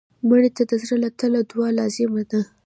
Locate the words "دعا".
1.49-1.69